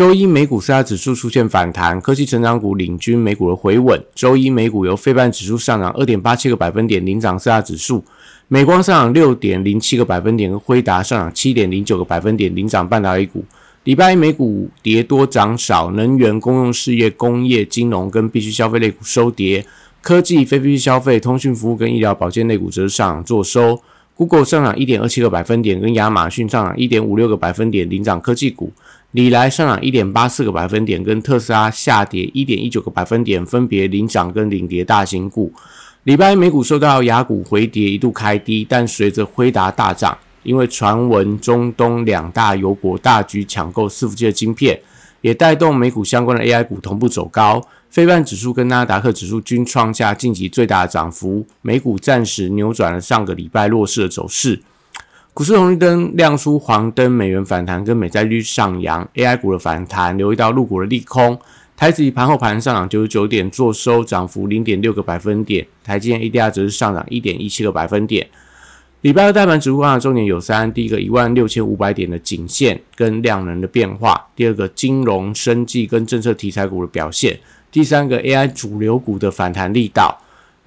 [0.00, 4.02] 周一美股四大指数出现反弹，科技成长股领军美股的回稳。
[4.14, 8.02] 周一美股由非半指数上涨二点八七个百分点领涨四大指数，
[8.48, 13.44] 美光上涨六点零七个百分点，跟辉达上涨七点零九个百分点领涨半导体股。
[13.84, 19.66] 礼拜一美股跌多涨少，能源、公用事业、工业、金融跟必需消费类股收跌，
[20.00, 23.78] 科技、非必需消费、通讯服务跟医疗保健类股则上涨做收。
[24.14, 28.72] Google 上涨一点二七个百分点，跟亚马逊上涨一点五六个百分点领涨科技股。
[29.12, 35.52] 里来上涨一点八四个百分点，跟特斯拉下跌一点一九个百分点，分别领涨跟领跌大型股。
[36.04, 44.80] 礼拜美股受到雅股回跌，一度开低，但随着辉达大涨，因为传闻中东两大油国大举抢购伺服器的晶片，
[45.22, 47.60] 也带动美股相关的 AI 股同步走高。
[47.90, 54.62] 非半指数跟纳达克指数均创下近期最大的涨幅，美股暂时扭转了上个礼拜弱势的走势。
[55.32, 61.38] 股市红绿灯亮出黄灯，美元反弹跟美债率上扬，AI 股的反弹留意到入股的利空。
[61.76, 65.66] 台指盘后盘上涨九十九点，做收涨幅零点六个百分点。
[65.84, 68.26] 台积电 ADR 则是上涨一点一七个百分点。
[69.02, 77.34] 礼拜二大盘指数上的重点有三：第一个一万六千五百点的颈线跟量能的变化；第二个金融、生技跟政策题材股的表现；
[77.70, 80.20] 第三个 AI 主流股的反弹力道。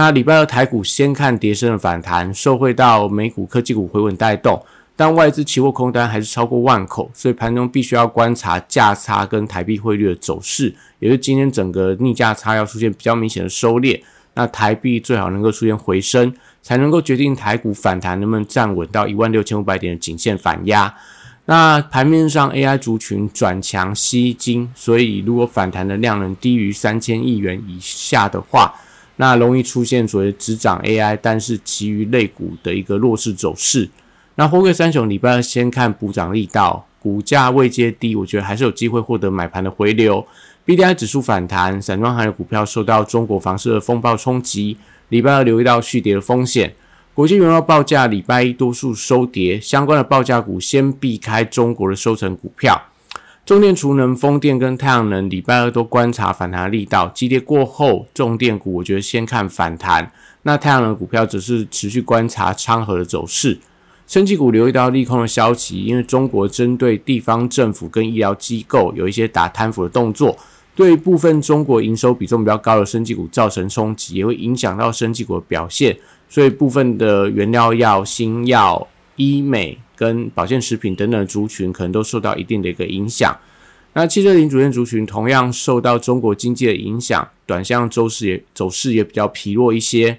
[0.00, 4.64] 那礼拜二台股先看跌升的反弹，受惠到美股科技股回稳带动，
[4.96, 14.00] 但外资期货空单还是超过万口，所以盘中必须要观察价差跟台币汇率的走势，也就是今天整个逆价差要出现比较明显的收敛，
[14.32, 20.94] 那台币最好能够出现回升，才能够决定台股反弹能不能站稳到一万六千五百点的颈线反压。
[21.44, 28.72] 那盘面上 AI 族群转强吸金，所以如果反弹的量能低于三千亿元以下的话，
[29.20, 33.86] 那容易出现所谓只涨 AI，但是其余类股的一个弱势走势。
[34.36, 40.26] 那货柜三雄礼拜二先看补涨力道，股价未接低，我觉得还是有机会获得买盘的回流。
[40.64, 44.78] BDI 指数反弹，散装行业股票受到中国房市的风暴冲击，
[45.10, 46.74] 礼拜二留意到续跌的风险。
[47.12, 52.80] 国际原料报价礼拜一多数收跌，相关的报价股先避开中国的收成股票。
[53.50, 57.08] 中电、储能、风电跟太阳能，礼拜二都观察反弹力道。
[57.08, 60.12] 急跌过后，重电股我觉得先看反弹。
[60.44, 63.58] 那太阳能股票只是持续观察昌河的走势。
[64.06, 70.38] 升级股留意到利空的消息，因为中国针对地方政府跟医疗机构有一些打贪腐的动作，
[70.76, 75.98] 对部分中国营收比重比较高的升级股造成冲击，也会影响到升级股的表现。
[76.28, 78.86] 所以部分的原料药、新药、
[79.16, 79.76] 医美。
[80.00, 83.38] 跟保健食品等等族群可能都受到一定的一个影响。
[83.92, 90.18] 那汽车零组件族群同样受到中国经济的影响，短向周势也走势也比较疲弱一些。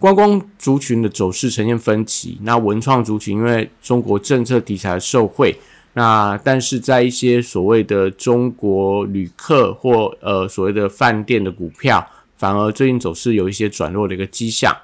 [0.00, 2.36] 观光族群的走势呈现分歧。
[2.42, 5.56] 那文创族群因为中国政策题材受惠，
[5.92, 12.04] 那但是在一些所谓的中国旅客或呃所谓的饭店的股票，
[12.36, 14.76] 反而最近走势有一些转弱的一个迹象。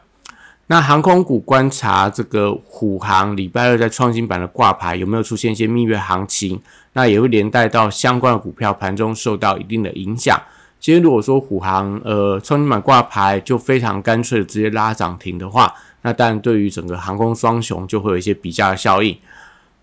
[0.68, 6.58] 那航空股观察这个虎航礼拜二在创新板的挂牌有没有出现一些蜜月行情？
[6.94, 10.40] 那也会连带到相关的股票盘中受到一定的影响。
[10.80, 19.16] 今天如果说虎航呃创新板挂牌就非常干脆直接拉涨停的话，那当然对于整个航空双雄就会有一些比较的效应。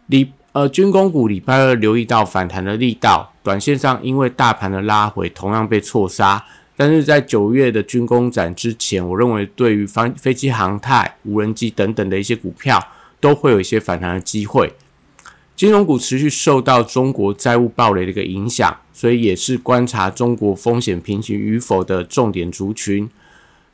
[0.08, 6.44] 礼呃军工股礼拜二留意到反弹的力道，短线上因为大盘的拉回同样被错杀。
[6.82, 12.82] 但是在九月的军工展之前，我认为对于飞飞机航太、无人机等等的一些股票，
[13.20, 14.72] 都会有一些反弹的机会。
[15.58, 23.10] 金融股持续受到中国债务暴雷的一个影响，所以也是观察中国风险平行与否的重点族群。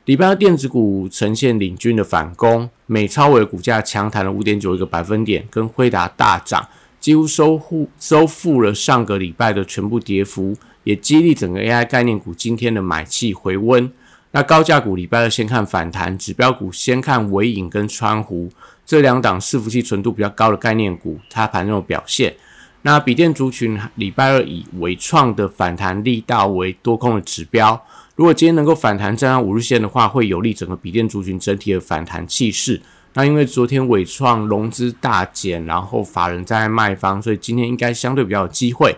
[0.06, 6.66] 礼拜二电子股呈现领军的反攻，美超伟股价强弹了五点九一个百分点，跟辉达大涨，
[6.98, 10.56] 几乎收复收复了上个礼拜的全部跌幅。
[10.86, 13.90] 也激励整个 AI 概念股今天的买气回温。
[14.30, 18.48] 那高价股礼拜二先看反弹，指标股先看尾影跟川湖
[18.84, 22.36] 这两档伺服器纯度比较高的概念股，它盘中表现。
[22.82, 27.84] 那笔电族群礼拜二以伟创的反弹力道为多空的指标，
[28.14, 32.80] 如果今天能够反弹站上五日线的话，会有利整个笔电族群整体的反弹气势。
[33.14, 38.94] 那因为昨天伟创融资大减，然后法人在卖方，所以今天应该相对比较有机会。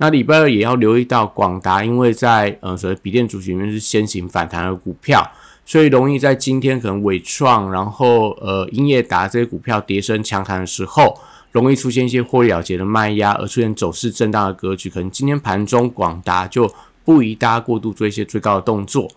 [0.00, 5.30] 那礼拜二也要留意到广达，因为在呃所谓笔电族群里面是先行反弹的股票，
[5.66, 11.20] 所以容易在今天可能伟创，然后呃英业达这些股票跌升强弹的时候，
[11.52, 14.88] 容易出现一些获利了结的卖压，而出现走势震荡的格局。
[14.88, 16.72] 可能今天盘中广达就
[17.04, 19.10] 不宜大家过度做一些追高的动作。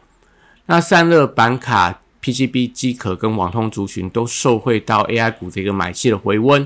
[0.66, 2.02] 那散热板卡。
[2.26, 6.66] PCB 机壳跟网通族群都受惠到 AI 股的一个买气的回温，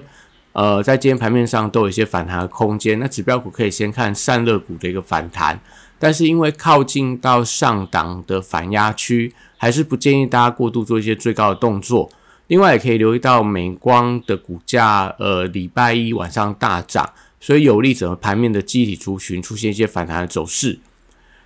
[0.58, 2.98] 呃，在今天盘面上都有一些反弹的空间。
[2.98, 5.60] 那指标股可以先看散热股的一个反弹，
[6.00, 12.10] 但是因为靠近到上档的反压区，还是不建议大家过度做一些最高的动作。
[12.48, 17.08] 另外也可以留意到美光的股价，呃，礼拜一晚上大涨，
[17.40, 20.80] 所以有利整个盘面的机体族群出现一些反弹的走势。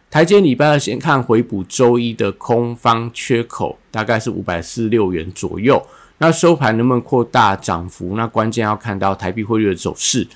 [0.09, 5.85] 台阶礼拜二先看回补周一的空方缺口，大概是五百四十六元左右。
[6.21, 8.13] 那收盘能不能扩大涨幅？
[8.15, 10.27] 那关键要看到台币汇率的走势。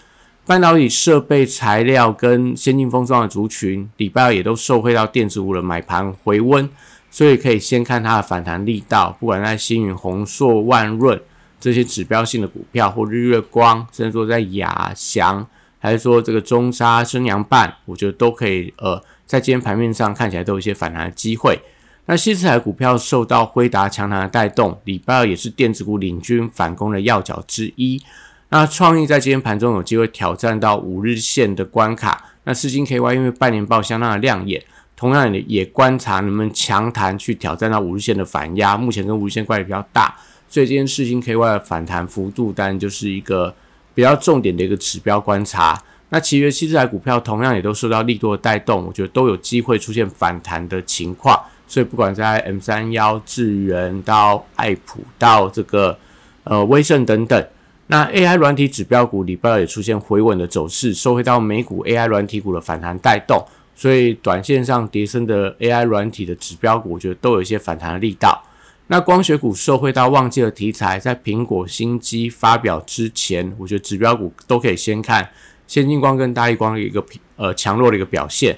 [0.44, 6.68] 半导体设备材料跟先进封装的族群，礼拜二也都受惠到电子股的买盘回温，
[7.12, 9.16] 所以可以先看它的反弹力道。
[9.20, 11.22] 不管在星云、宏硕、万润
[11.60, 15.46] 这些指标性的股票，或日月光，甚至说在亚翔，
[15.78, 19.00] 还是说这个中沙、升阳半，我觉得都可以呃。
[19.28, 21.60] 在今天盘面上看起来都有一些反弹的机会。
[22.07, 28.02] 那西斯海股票受到辉达强弹的带动，礼拜二也是电子股领军反攻的要角之一。
[28.50, 32.24] 那创意在今天盘中有机会挑战到五日线的关卡。
[32.44, 34.63] 那四金 KY 因为半年报相当的亮眼，
[34.96, 38.78] 同样也也观察能不能强弹去挑战到五日线的反压。
[38.78, 40.16] 目前跟五日线关系比较大，
[40.48, 43.54] 所以今天四金 KY 的反弹幅度当然就是一个
[43.96, 45.81] 比较重点的一个指标观察。
[46.10, 51.44] 那其余七字台股票同样也都受到利多的带动，我觉得都有机会出现反弹的情况。
[51.67, 55.97] 所以不管在 M 三幺、智源到爱普到这个
[56.44, 57.47] 呃威盛等等，
[57.88, 63.45] 那 AI 软体指标股礼拜二也出现回稳的走势，收回到美股 AI 软体股的反弹带动，
[63.75, 68.44] 所以短线上跌升的 AI 软体的指标股，我觉得都有一些反弹的力道。
[68.88, 75.27] 那光学股受惠到旺季的题材，在苹果新机发表之前，我觉得指标股都可以先看。
[75.67, 77.03] 先进光跟大力光的一个
[77.38, 78.56] 呃强弱的一个表现，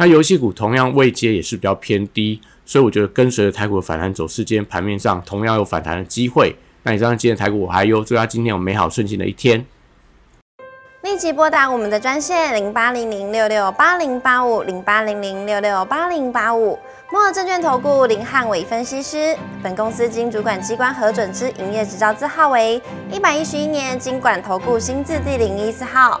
[0.00, 6.54] 那游戏股同样位阶也是比较偏低，所以我觉得跟随着台股的反弹走势，今天盘面上同样有反弹的机会。
[6.84, 9.66] 那你知道今天台股我还有祝大家今天有美好顺心的一天。
[11.02, 16.78] 立即拨打我们的专线零八零零六六八零八五零八零零六六八零八五。
[17.10, 22.80] 摩尔证券投顾林汉伟分析师，本公司经主管机关核准之营业执照字号为
[23.10, 26.20] 一百一十一年经管投顾新字第零一四号。